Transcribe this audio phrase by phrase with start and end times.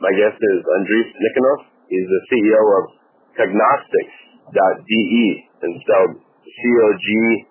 [0.00, 1.60] My guest is Andrej Nikonov.
[1.92, 2.88] He's the CEO of
[3.36, 5.26] Cognostics.de
[5.60, 7.46] and spelled C-O-G-N-O-S-T-I-C-S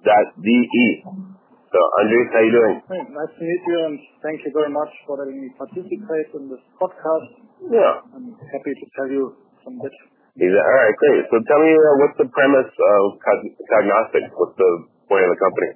[0.00, 0.86] dot D-E.
[1.68, 2.80] So, Andrej, how you doing?
[2.88, 6.48] Hey, nice to meet you and thank you very much for letting me participate in
[6.48, 7.44] this podcast.
[7.68, 8.08] Yeah.
[8.16, 10.00] I'm happy to tell you some bits.
[10.40, 11.28] All right, great.
[11.28, 14.32] So tell me, uh, what's the premise of Cognostics?
[14.40, 15.70] What's the point of the company?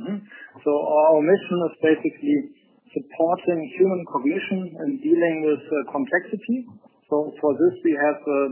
[0.00, 0.24] Mm-hmm.
[0.64, 2.64] So our mission is basically
[2.96, 6.64] supporting human cognition and dealing with uh, complexity.
[7.12, 8.42] So for this we have a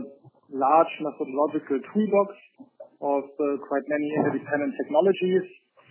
[0.53, 2.29] large methodological toolbox
[3.01, 5.45] of uh, quite many independent technologies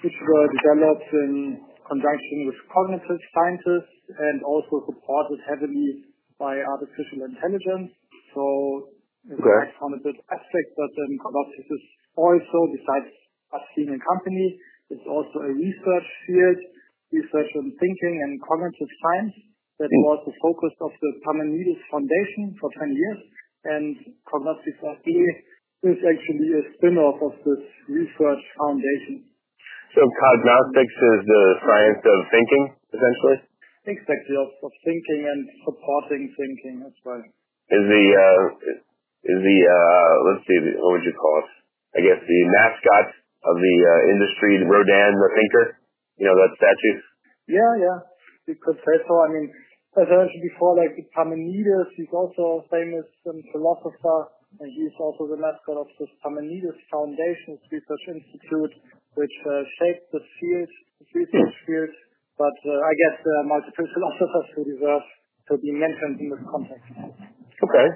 [0.07, 1.59] which were developed in
[1.91, 6.07] conjunction with cognitive scientists and also supported heavily
[6.39, 7.93] by artificial intelligence.
[8.33, 8.45] So
[9.29, 11.85] it might sound a bit abstract, but Cognostics is
[12.17, 13.09] also, besides
[13.57, 14.61] us being a company,
[14.93, 16.61] it's also a research field,
[17.15, 19.35] research on thinking and cognitive science.
[19.79, 20.05] That Mm.
[20.07, 23.21] was the focus of the Parmenides Foundation for 20 years.
[23.65, 25.07] And Cognostics AG
[25.83, 29.25] is actually a spin-off of this research foundation.
[29.95, 33.39] So Cognostics is the science of thinking, essentially?
[33.87, 37.23] Exactly, of, of thinking and supporting thinking as well.
[37.71, 38.43] Is the, uh,
[39.25, 41.51] is the, uh, let's see, what would you call it?
[41.97, 43.09] I guess the mascot
[43.45, 45.67] of the uh, industry, Rodin the thinker?
[46.19, 46.97] You know, that statue?
[47.51, 47.99] Yeah, yeah,
[48.47, 49.15] you could say so.
[49.25, 49.47] I mean,
[49.99, 55.31] as I mentioned before, like Parmenides, he's also a famous um, philosopher, and he's also
[55.31, 58.75] the mascot of the Parmenides Foundation, research institute,
[59.15, 61.93] which uh, shaped the field, this research field.
[62.39, 65.07] But uh, I guess there are multiple philosophers who deserve
[65.51, 66.91] to be mentioned in this context.
[67.63, 67.89] Okay.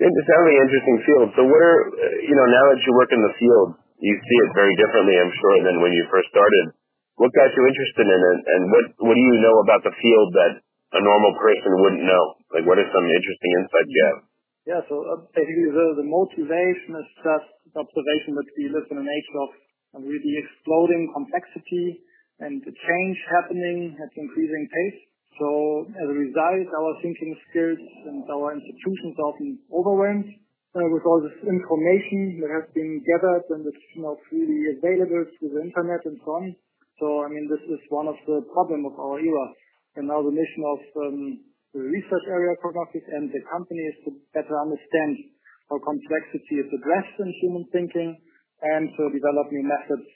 [0.00, 1.28] It sounds like an interesting field.
[1.36, 3.68] So what are, uh, you know, now that you work in the field,
[4.00, 6.72] you see it very differently, I'm sure, than when you first started.
[7.20, 10.28] What got you interested in it, and what what do you know about the field
[10.40, 10.52] that
[10.96, 12.24] a normal person wouldn't know?
[12.56, 14.20] Like, what are some interesting insights you have?
[14.64, 18.96] Yeah, so uh, basically the, the motivation is just the observation that we live in
[19.04, 19.48] an age of
[20.00, 22.00] really exploding complexity
[22.40, 25.00] and the change happening at increasing pace.
[25.36, 30.28] So as a result, our thinking skills and our institutions are often overwhelmed
[30.76, 35.24] uh, with all this information that has been gathered and it's you know freely available
[35.36, 36.56] through the internet and so on.
[37.00, 39.46] So I mean, this is one of the problem of our era.
[39.96, 41.18] And now the mission of um,
[41.72, 45.16] the research area cognostics and the company is to better understand
[45.72, 48.10] how complexity is addressed in human thinking
[48.60, 50.06] and to develop new methods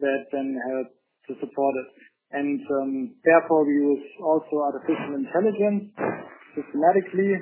[0.00, 0.88] that then help
[1.28, 1.90] to support it.
[2.32, 5.92] And um, therefore we use also artificial intelligence
[6.56, 7.36] systematically.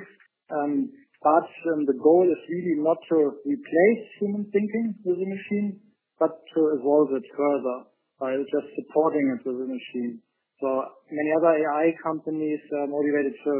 [0.51, 0.91] Um,
[1.23, 1.47] but
[1.87, 5.79] the goal is really not to replace human thinking with a machine,
[6.19, 9.37] but to evolve it further by just supporting a
[9.67, 10.21] machine.
[10.61, 10.69] So
[11.11, 13.53] many other AI companies are motivated to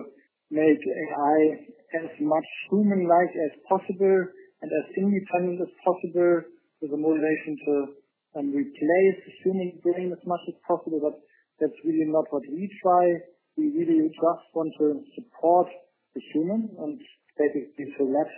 [0.53, 1.37] make AI
[2.03, 4.19] as much human-like as possible
[4.61, 6.47] and as independent as possible
[6.79, 7.73] with the motivation to
[8.39, 11.19] um, replace the human brain as much as possible, but
[11.59, 13.05] that's really not what we try.
[13.57, 15.67] We really just want to support
[16.15, 16.97] the human and
[17.37, 18.29] basically to let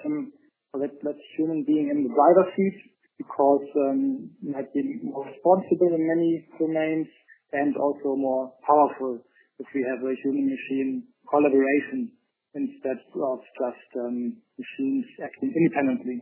[1.38, 7.08] human being in the driver's seat because um, might be more responsible in many domains
[7.54, 9.20] and also more powerful
[9.60, 12.12] if we have a human-machine collaboration
[12.56, 16.20] instead of just um, machines acting independently.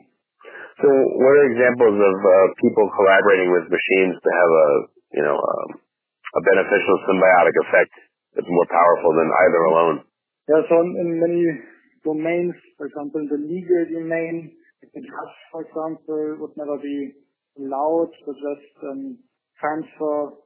[0.81, 4.67] So, what are examples of uh, people collaborating with machines to have a,
[5.13, 5.69] you know, um,
[6.33, 7.93] a beneficial symbiotic effect
[8.33, 9.97] that's more powerful than either alone?
[10.49, 11.41] Yeah, so in, in many
[12.03, 14.57] domains, for example, the legal domain,
[14.95, 17.13] a judge, for example, would never be
[17.57, 19.17] allowed to just um,
[19.59, 20.37] transfer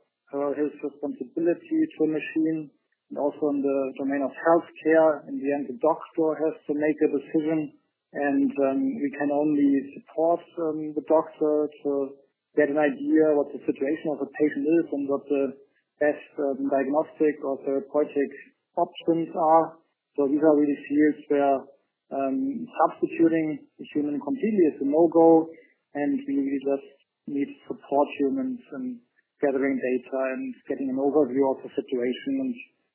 [0.55, 2.71] his responsibility to a machine.
[3.09, 6.99] And also in the domain of healthcare, in the end, the doctor has to make
[6.99, 7.71] a decision,
[8.11, 12.19] and um, we can only support um, the doctor to
[12.59, 15.55] get an idea what the situation of the patient is and what the
[16.03, 16.27] best
[16.67, 18.31] diagnostic or therapeutic
[18.75, 19.79] options are.
[20.19, 21.63] So these are really fields where
[22.09, 25.49] substituting the human completely is a no-go,
[25.93, 26.87] and we really just
[27.27, 28.99] need to support humans in
[29.43, 32.53] gathering data and getting an overview of the situation and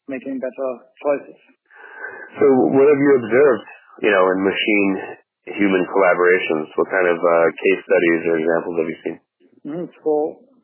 [0.09, 1.41] making better choices.
[2.41, 3.69] So what have you observed,
[4.03, 4.91] you know, in machine
[5.53, 6.73] human collaborations?
[6.75, 9.17] What kind of uh, case studies or examples have you seen?
[9.63, 10.13] Mm, so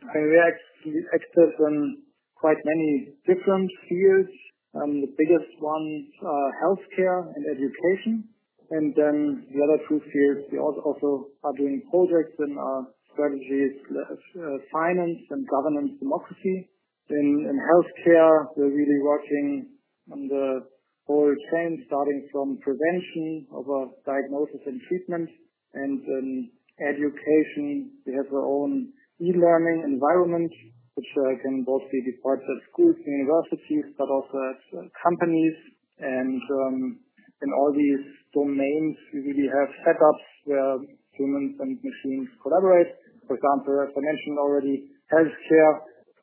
[0.09, 2.03] I mean, we're actually active in
[2.35, 4.33] quite many different fields.
[4.75, 8.25] Um, the biggest ones are healthcare and education.
[8.71, 14.61] And then the other two fields, we also, are doing projects in our strategies, uh,
[14.71, 16.69] finance and governance democracy.
[17.09, 19.73] In, healthcare, we're really working
[20.13, 20.69] on the
[21.07, 25.31] whole chain, starting from prevention over diagnosis and treatment.
[25.73, 26.51] And in
[26.85, 30.53] education, we have our own e-learning environment,
[30.93, 35.57] which uh, can both be deployed at schools and universities, but also at uh, companies.
[35.99, 37.01] And um,
[37.43, 40.77] in all these domains, we have setups where
[41.19, 42.93] humans and machines collaborate.
[43.27, 44.77] For example, as I mentioned already,
[45.13, 45.75] healthcare,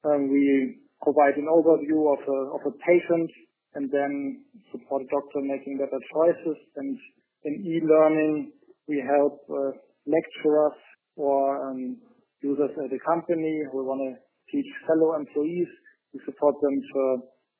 [0.05, 3.29] um, we provide an overview of a, patient
[3.75, 6.57] and then support a doctor making better choices.
[6.77, 6.97] And
[7.43, 8.51] in e-learning,
[8.87, 10.79] we help uh, lecturers
[11.15, 11.97] or um,
[12.41, 14.11] users at a company who want to
[14.51, 15.67] teach fellow employees.
[16.13, 17.01] We support them to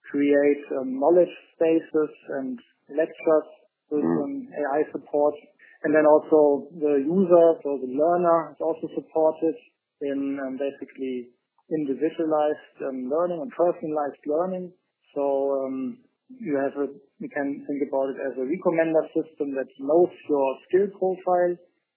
[0.09, 2.59] create um, knowledge spaces and
[2.89, 3.49] lectures
[3.91, 5.35] with um, AI support.
[5.83, 9.55] And then also the user, so the learner is also supported
[10.01, 11.29] in um, basically
[11.69, 14.73] individualized um, learning and personalized learning.
[15.13, 16.89] So um, you have a,
[17.21, 21.53] you can think about it as a recommender system that knows your skill profile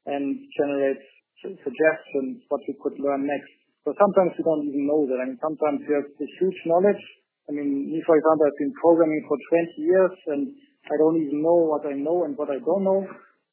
[0.07, 0.25] and
[0.57, 1.05] generates
[1.41, 3.53] suggestions what you could learn next.
[3.85, 5.19] So sometimes you don't even know that.
[5.23, 7.01] I mean, sometimes you have this huge knowledge.
[7.49, 10.43] I mean, me, for example, I've been programming for 20 years and
[10.89, 13.05] I don't even know what I know and what I don't know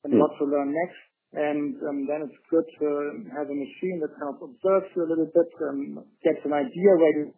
[0.03, 0.19] and mm.
[0.19, 1.01] what to learn next.
[1.35, 2.87] And um, then it's good to
[3.35, 6.91] have a machine that kind of observes you a little bit and gets an idea
[6.95, 7.35] where you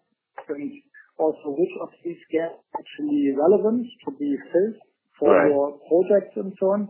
[0.54, 0.70] and
[1.18, 4.78] also which of these gaps actually relevant to be filled
[5.18, 6.82] for your projects and so on.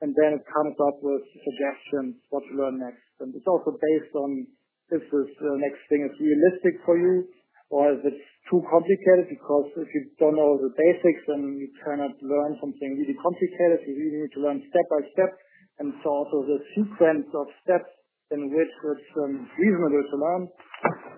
[0.00, 3.04] And then it comes up with suggestions what to learn next.
[3.20, 4.48] And it's also based on
[4.88, 7.28] if this uh, next thing is realistic for you
[7.70, 12.12] or if it's too complicated because if you don't know the basics then you cannot
[12.20, 13.80] learn something really complicated.
[13.88, 15.32] You really need to learn step by step.
[15.80, 17.90] And so also the sequence of steps
[18.30, 20.42] in which it's um, reasonable to learn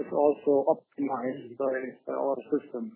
[0.01, 1.75] is also optimized by,
[2.15, 2.95] our system.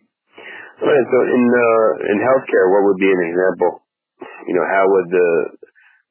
[0.81, 1.06] Right.
[1.11, 3.73] So in uh, in healthcare, what would be an example?
[4.49, 5.29] You know, how would the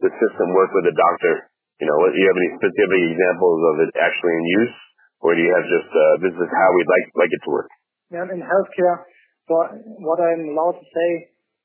[0.06, 1.50] the system work with a doctor?
[1.80, 4.76] You know, do you have any specific examples of it actually in use?
[5.20, 7.70] Or do you have just uh, this is how we'd like like it to work?
[8.10, 9.06] Yeah, in healthcare,
[9.46, 9.54] so
[10.02, 11.10] what I'm allowed to say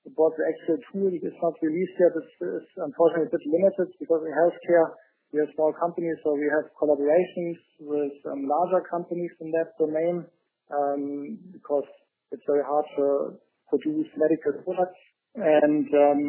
[0.04, 2.12] about the actual tool is not released yet.
[2.12, 4.92] It's, it's unfortunately a bit limited because in healthcare
[5.32, 10.28] we are small companies, so we have collaborations with um, larger companies in that domain
[10.70, 11.88] um, because
[12.30, 15.00] it's very hard to produce medical products,
[15.34, 16.20] and um,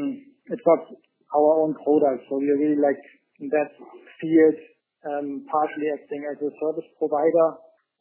[0.49, 0.81] it's not
[1.35, 2.25] our own product.
[2.29, 3.01] So we are really like
[3.39, 3.75] in that
[4.21, 4.57] field
[5.49, 7.47] partially acting as a service provider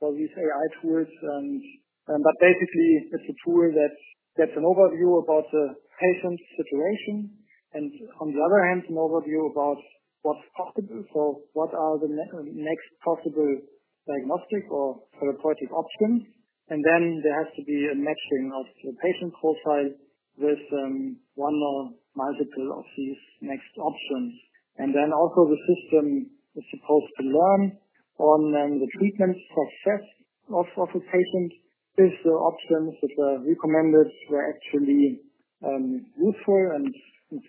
[0.01, 1.11] for these AI tools.
[1.37, 1.61] Um,
[2.09, 3.95] but basically, it's a tool that
[4.37, 7.33] gets an overview about the patient situation,
[7.73, 7.89] and
[8.21, 9.81] on the other hand, an overview about
[10.23, 11.05] what's possible.
[11.13, 13.53] So, what are the next possible
[14.05, 16.29] diagnostic or therapeutic options?
[16.69, 19.91] And then there has to be a matching of the patient profile
[20.41, 24.33] with um, one or multiple of these next options.
[24.81, 27.63] And then also the system is supposed to learn
[28.19, 30.05] on um, the treatment success
[30.51, 31.51] of, of a patient
[31.97, 35.23] if the options that were recommended were actually
[35.63, 36.91] um, useful and,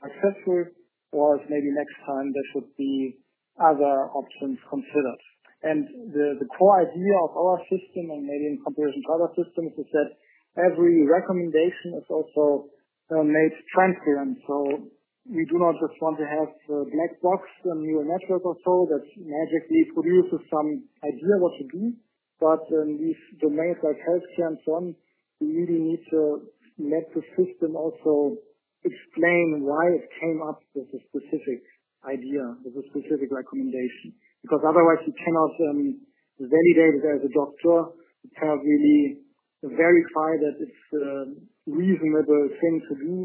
[0.02, 0.66] successful,
[1.12, 3.18] or if maybe next time there should be
[3.62, 5.22] other options considered.
[5.62, 9.90] And the, core idea of our system, and maybe in comparison to other systems, is
[9.94, 10.10] that
[10.62, 12.70] every recommendation is also
[13.10, 14.38] uh, made transparent.
[15.26, 18.86] We do not just want to have a black box, a neural network or so
[18.94, 21.98] that magically produces some idea what to do.
[22.38, 24.86] But in these domains like healthcare and so on,
[25.42, 26.46] we really need to
[26.78, 28.38] let the system also
[28.86, 31.66] explain why it came up with a specific
[32.06, 34.14] idea, with a specific recommendation.
[34.46, 36.06] Because otherwise you cannot um,
[36.38, 37.98] validate it as a doctor.
[38.22, 39.26] You cannot really
[39.66, 41.34] verify that it's a
[41.66, 43.16] reasonable thing to do.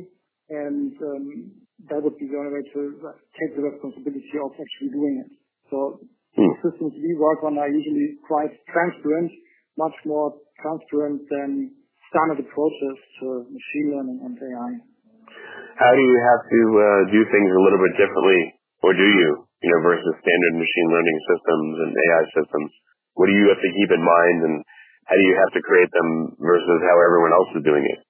[0.48, 2.80] And um, that would be the only way to
[3.32, 5.30] take the responsibility of actually doing it.
[5.72, 6.04] So
[6.36, 6.50] hmm.
[6.52, 9.32] the systems we work on are usually quite transparent,
[9.80, 11.72] much more transparent than
[12.12, 14.72] standard approaches to machine learning and AI.
[15.78, 18.40] How do you have to uh, do things a little bit differently,
[18.84, 19.28] or do you,
[19.64, 22.70] you know, versus standard machine learning systems and AI systems?
[23.16, 24.56] What do you have to keep in mind, and
[25.08, 28.00] how do you have to create them versus how everyone else is doing it?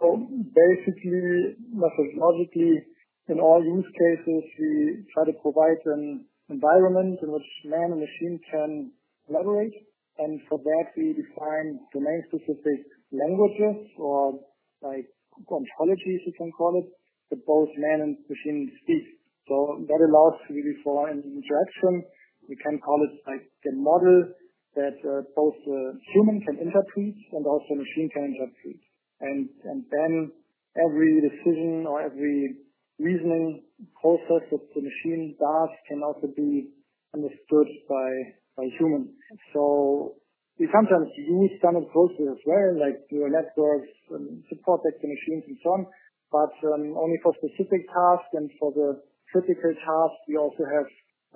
[0.00, 2.86] So basically, methodologically,
[3.28, 8.40] in all use cases, we try to provide an environment in which man and machine
[8.50, 8.92] can
[9.26, 9.74] collaborate.
[10.18, 12.78] And for that, we define domain-specific
[13.12, 14.38] languages or
[14.82, 15.06] like
[15.46, 16.88] ontologies, you can call it,
[17.30, 19.04] that both man and machine speak.
[19.46, 22.04] So that allows really for an interaction.
[22.48, 24.32] We can call it like the model
[24.76, 28.87] that uh, both the human can interpret and also machine can interpret.
[29.20, 30.32] And, then
[30.76, 32.54] every decision or every
[32.98, 33.62] reasoning
[34.00, 36.70] process that the machine does can also be
[37.14, 38.10] understood by
[38.56, 39.14] by humans.
[39.54, 40.18] So
[40.58, 45.58] we sometimes use standard processes as well, like neural networks, and support vector machines and
[45.62, 45.86] so on,
[46.34, 48.98] but um, only for specific tasks and for the
[49.30, 50.88] critical tasks we also have,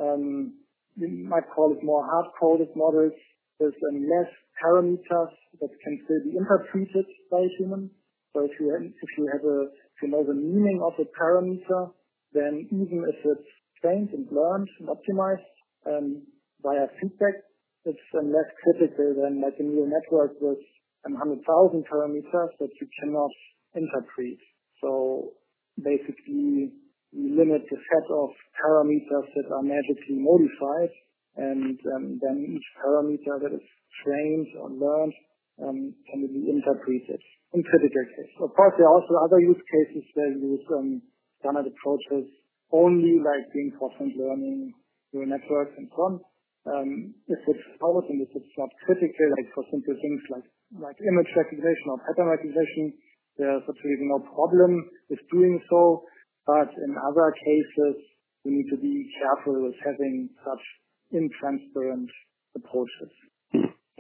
[0.03, 0.59] um,
[0.99, 3.15] we might call it more hard-coded models
[3.61, 4.31] with um, less
[4.63, 7.91] parameters that can still be interpreted by a human.
[8.33, 11.93] So if you, have a, if you know the meaning of a parameter,
[12.33, 13.51] then even if it's
[13.83, 15.53] trained and learned and optimized,
[15.85, 16.23] um,
[16.63, 17.43] via feedback,
[17.85, 20.63] it's um, less critical than like a neural network with
[21.05, 21.43] um, 100,000
[21.91, 23.35] parameters that you cannot
[23.75, 24.39] interpret.
[24.81, 25.35] So
[25.77, 26.71] basically,
[27.13, 30.95] we limit the set of parameters that are magically modified,
[31.37, 33.67] and um, then each parameter that is
[34.01, 35.15] trained or learned
[35.61, 37.21] um, can be interpreted
[37.53, 38.33] in critical cases.
[38.41, 41.03] Of course, there are also other use cases where you use um,
[41.41, 42.27] standard approaches
[42.73, 44.73] only like reinforcement learning,
[45.13, 46.15] neural networks, and so on.
[46.63, 46.91] Um,
[47.27, 50.47] if it's out and if it's not critical, like for simple things like,
[50.79, 52.97] like image recognition or pattern recognition,
[53.37, 56.07] there's absolutely no problem with doing so.
[56.47, 57.97] But in other cases,
[58.45, 60.65] we need to be careful with having such
[61.13, 62.09] intransparent
[62.57, 63.13] approaches.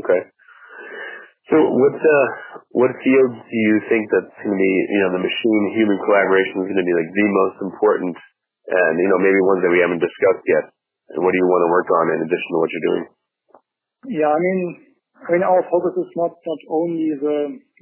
[0.02, 0.21] Okay.
[1.50, 2.28] So what uh,
[2.75, 6.62] what fields do you think that's going to be, you know, the machine human collaboration
[6.62, 9.82] is going to be like the most important, and you know maybe ones that we
[9.82, 10.71] haven't discussed yet?
[11.12, 13.04] And what do you want to work on in addition to what you're doing?
[14.23, 14.61] Yeah, I mean,
[15.23, 17.38] I mean, our focus is not not only the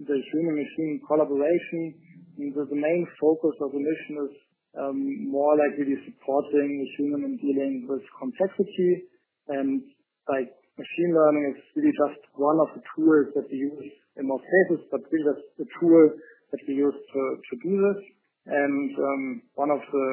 [0.09, 1.97] the human machine collaboration.
[2.41, 4.33] The, the main focus of the mission is
[4.81, 4.97] um,
[5.29, 9.05] more like really supporting the human in dealing with complexity
[9.53, 9.85] and
[10.25, 10.49] like
[10.81, 14.81] machine learning is really just one of the tools that we use in most cases,
[14.89, 16.05] but really that's the tool
[16.53, 17.23] that we use to,
[17.61, 18.01] do this.
[18.49, 20.07] And um, one of the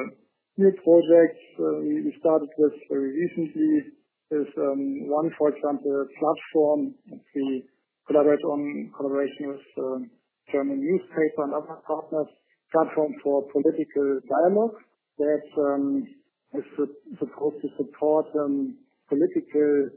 [0.60, 3.96] new projects uh, we started with very recently
[4.30, 7.64] is um, one, for example, platform that we
[8.06, 9.98] collaborate on collaboration with uh,
[10.52, 12.28] German newspaper and other partners,
[12.72, 14.76] platform for political dialogue
[15.16, 16.04] that um,
[16.54, 16.64] is
[17.18, 18.76] supposed to support um,
[19.08, 19.88] political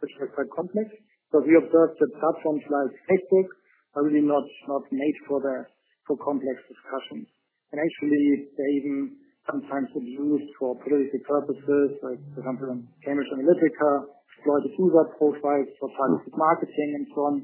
[0.00, 0.88] which are quite complex.
[1.36, 3.48] We observed that platforms like Facebook
[3.92, 5.68] are really not, not made for the,
[6.08, 7.28] for complex discussions.
[7.72, 14.72] And actually, they even sometimes abused for political purposes, like for example Cambridge Analytica, exploited
[14.80, 17.34] user profiles for targeted marketing and so on.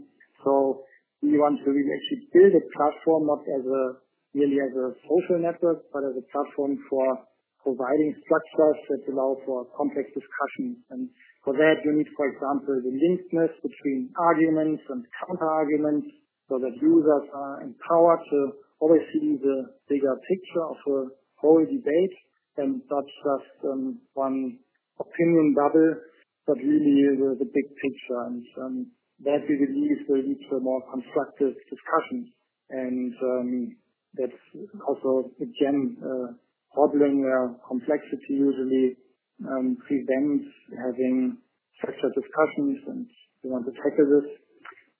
[0.40, 0.52] So
[1.22, 3.82] we want to really actually build a platform not as a
[4.34, 7.06] merely as a social network, but as a platform for
[7.62, 10.82] providing structures that allow for complex discussions.
[11.44, 16.06] For that, you need, for example, the linkedness between arguments and counter-arguments
[16.48, 18.38] so that users are empowered to
[18.78, 21.00] always see the bigger picture of a
[21.42, 22.16] whole debate
[22.58, 24.58] and not just um, one
[25.00, 25.94] opinion bubble,
[26.46, 28.22] but really the, the big picture.
[28.26, 28.86] And um,
[29.24, 32.30] that we believe will lead to more constructive discussions.
[32.70, 33.76] And um,
[34.14, 34.42] that's
[34.86, 36.34] also, again, a
[36.74, 38.96] problem where complexity usually
[39.86, 41.38] prevents having
[41.78, 43.06] structured discussions, and
[43.42, 44.28] we want to tackle this.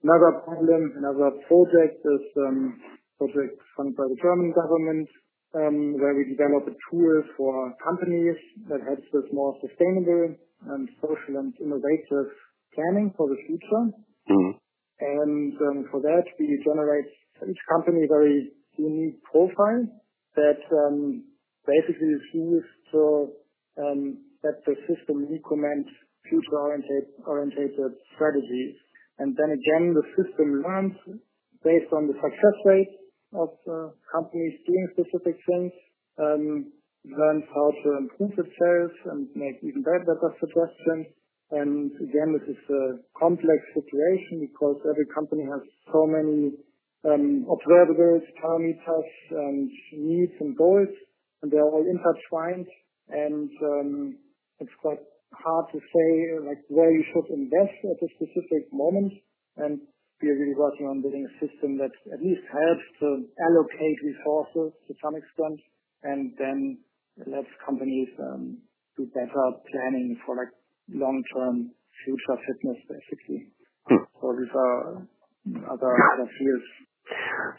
[0.02, 2.74] Another problem, another project is um,
[3.18, 5.08] project funded by the German government
[5.54, 8.36] um, where we develop a tool for companies
[8.68, 10.34] that helps with more sustainable
[10.74, 12.34] and social and innovative
[12.74, 13.84] planning for the future.
[14.30, 14.52] Mm-hmm.
[15.02, 19.86] And um, for that, we generate for each company a very unique profile
[20.36, 21.24] that um,
[21.66, 23.28] basically is used to
[24.42, 25.88] um, let the system recommends
[26.28, 28.74] future-oriented strategies.
[29.18, 30.96] And then again, the system learns
[31.64, 32.94] based on the success rate
[33.34, 35.72] of uh, companies doing specific things,
[36.18, 36.72] um,
[37.04, 41.06] learns how to improve itself and make even better, suggestions.
[41.50, 45.60] And again, this is a complex situation because every company has
[45.92, 46.52] so many
[47.04, 50.88] um, observables, parameters, and needs and goals,
[51.42, 52.66] and they're all intertwined.
[54.62, 55.02] It's quite
[55.34, 56.10] hard to say
[56.46, 59.12] like where you should invest at a specific moment.
[59.58, 59.82] And
[60.22, 64.70] we are really working on building a system that at least helps to allocate resources
[64.86, 65.58] to some extent
[66.06, 66.78] and then
[67.26, 68.62] lets companies um,
[68.96, 70.54] do better planning for like
[70.94, 71.74] long-term
[72.06, 73.50] future fitness, basically.
[73.90, 74.02] Hmm.
[74.22, 75.02] So these are
[75.66, 76.68] other, other fields.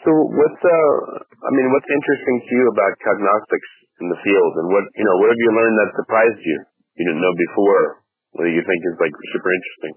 [0.08, 0.96] So what's uh,
[1.44, 5.16] I mean, what's interesting to you about cognostics in the field, and what you know,
[5.20, 6.58] what have you learned that surprised you?
[6.96, 8.06] You didn't know before,
[8.38, 9.94] what you think is like super interesting?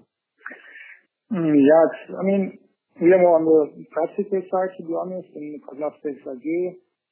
[1.29, 1.85] Mm, yeah,
[2.17, 2.43] I mean,
[3.01, 6.47] we are more on the practical side, to be honest, in cognostics AG.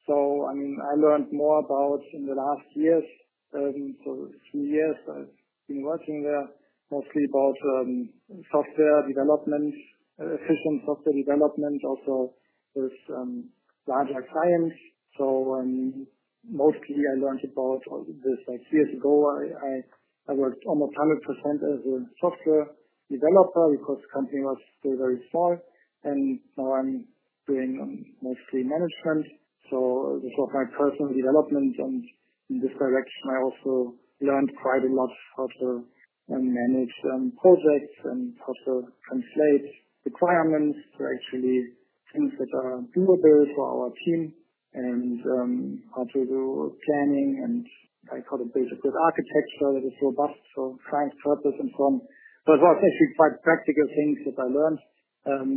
[0.08, 3.06] So, I mean, I learned more about in the last years,
[3.54, 5.34] um, so three years I've
[5.68, 6.50] been working there,
[6.90, 8.10] mostly about um,
[8.52, 9.74] software development,
[10.18, 12.34] efficient software development, also
[12.74, 13.50] with um,
[13.88, 14.78] larger clients.
[15.18, 16.08] So um,
[16.50, 17.82] mostly I learned about
[18.24, 19.30] this like years ago.
[19.30, 19.82] I,
[20.30, 22.68] I, worked almost 100% as a software
[23.10, 25.58] developer because the company was still very small.
[26.04, 27.06] And now I'm
[27.48, 29.26] doing um, mostly management.
[29.70, 32.04] So this was my personal development and
[32.50, 35.86] in this direction I also learned quite a lot how to
[36.34, 39.66] um, manage um, projects and how to translate
[40.06, 41.74] requirements to actually
[42.14, 44.34] things that are doable for our team
[44.76, 45.54] and um,
[45.96, 47.64] how to do planning and
[48.12, 51.96] how to build a good architecture that is robust for science purpose and so on.
[52.04, 54.82] It was actually quite practical things that I learned.
[55.26, 55.52] Um,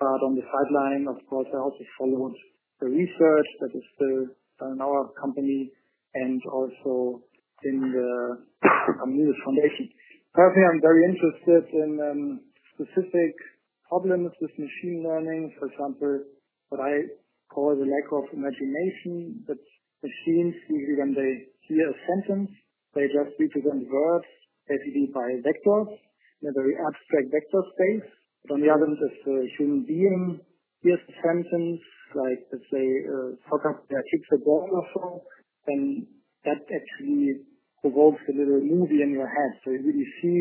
[0.00, 2.34] but on the sideline, of course, I also followed
[2.80, 4.20] the research that is still
[4.72, 5.70] in our company
[6.14, 7.22] and also
[7.62, 8.42] in the
[9.00, 9.88] Communist Foundation.
[10.34, 12.22] Personally, I'm very interested in um,
[12.74, 13.32] specific
[13.88, 15.54] problems with machine learning.
[15.58, 16.24] For example,
[16.68, 17.08] what I
[17.52, 19.60] call the lack of imagination that
[20.02, 21.32] machines usually when they
[21.66, 22.50] hear a sentence,
[22.94, 24.28] they just represent words
[24.68, 25.90] basically by vectors
[26.42, 28.08] in a very abstract vector space.
[28.44, 30.40] But on the other hand, if a human being
[30.82, 31.82] hears a sentence,
[32.14, 33.18] like let's say a
[33.50, 35.04] soccer player kicks a ball or so,
[35.66, 36.06] then
[36.44, 37.42] that actually
[37.82, 39.52] provokes a little movie in your head.
[39.64, 40.40] So you really see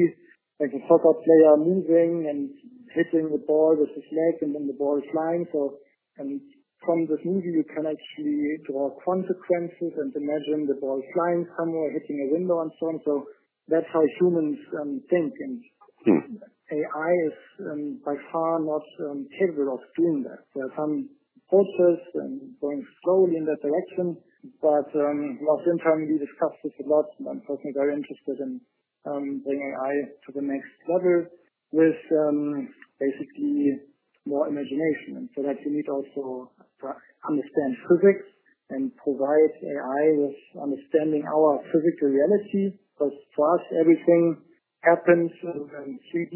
[0.62, 2.49] like a soccer player moving and
[2.93, 5.45] hitting the ball with his leg and then the ball is flying.
[5.51, 5.82] So
[6.17, 6.39] and
[6.86, 12.30] from this movie you can actually draw consequences and imagine the ball flying somewhere, hitting
[12.30, 12.98] a window and so on.
[13.04, 13.26] So
[13.67, 15.58] that's how humans um, think and
[16.06, 16.38] hmm.
[16.71, 20.45] AI is um, by far not um, capable of doing that.
[20.54, 21.10] There are some
[21.45, 24.17] approaches and going slowly in that direction,
[24.62, 25.41] but um,
[25.82, 28.62] time we discussed this a lot and I'm personally very interested in
[29.06, 31.26] um, bringing AI to the next level
[31.71, 32.69] with um,
[33.00, 33.78] basically
[34.25, 35.21] more imagination.
[35.21, 36.85] And for that you need also to
[37.29, 38.25] understand physics
[38.69, 42.77] and provide AI with understanding our physical reality.
[42.93, 44.41] Because for us everything
[44.81, 46.35] happens in 3D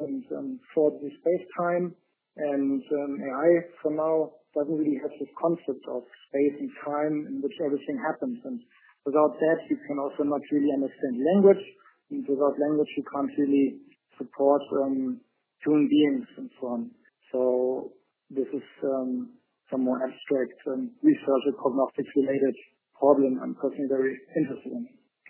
[0.00, 1.94] and for 4D space-time.
[2.36, 3.50] And um, AI
[3.80, 8.36] for now doesn't really have this concept of space and time in which everything happens.
[8.44, 8.60] And
[9.04, 11.64] without that, you can also not really understand language.
[12.10, 13.80] And without language, you can't really
[14.18, 15.20] support um,
[15.64, 16.90] human beings and so on.
[17.32, 17.92] So
[18.30, 19.34] this is um,
[19.70, 20.56] some more abstract
[21.02, 22.54] research or cognostics related
[22.98, 24.84] problem I'm personally very interested in.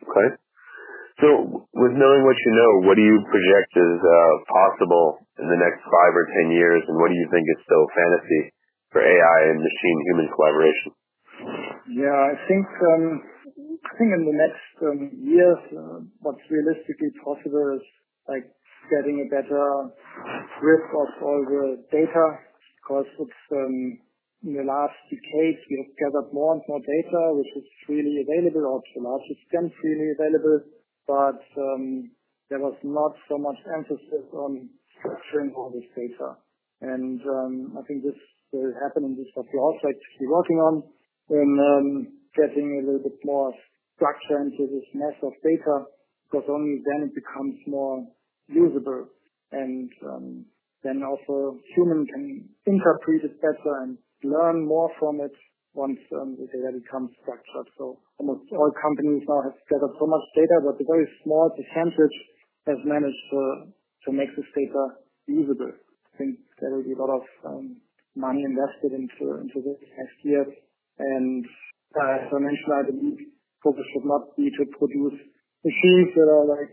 [0.06, 0.28] Okay.
[1.16, 1.28] So
[1.72, 5.80] with knowing what you know, what do you project is uh, possible in the next
[5.80, 8.52] five or ten years, and what do you think is still fantasy
[8.92, 10.88] for AI and machine-human collaboration?
[11.88, 13.04] Yeah, I think um,
[13.56, 17.84] I think in the next um, years, uh, what's realistically possible is
[18.28, 18.44] like
[18.90, 19.90] getting a better
[20.60, 22.26] grip of all the data
[22.80, 23.98] because it's um,
[24.46, 28.62] in the last decades we have gathered more and more data which is freely available
[28.62, 30.60] or to a large extent freely available,
[31.08, 32.10] but um,
[32.48, 34.70] there was not so much emphasis on
[35.02, 36.38] structuring all this data.
[36.80, 38.18] And um, I think this
[38.52, 40.74] will happen in this what we're also actually working on
[41.30, 43.50] in getting a little bit more
[43.96, 45.88] structure into this mess of data
[46.28, 48.04] because only then it becomes more
[48.48, 49.06] usable
[49.52, 50.44] and um,
[50.82, 55.32] then also human can interpret it better and learn more from it
[55.74, 57.68] once um, the data becomes structured.
[57.76, 62.16] So almost all companies now have gathered so much data, but a very small percentage
[62.66, 63.40] has managed to,
[64.08, 65.70] to make this data usable.
[65.70, 67.76] I think there will be a lot of um,
[68.16, 70.44] money invested into, this next year.
[70.98, 71.44] And
[71.92, 73.20] uh, as I mentioned, I believe
[73.60, 75.18] focus should not be to produce
[75.60, 76.72] machines that are like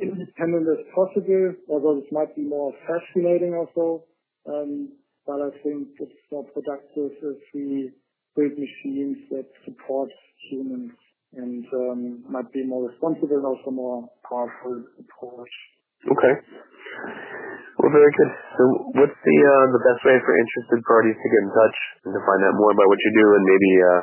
[0.00, 4.04] independent as possible, although this might be more fascinating also.
[4.46, 4.92] Um,
[5.26, 7.92] but I think it's more productive if we
[8.34, 10.10] build machines that support
[10.50, 10.90] humans
[11.32, 15.54] and um, might be more responsible and also more powerful approach.
[16.10, 16.34] Okay.
[17.78, 18.32] Well, very good.
[18.58, 18.62] So,
[19.00, 22.20] what's the uh, the best way for interested parties to get in touch and to
[22.20, 24.00] find out more about what you do, and maybe uh,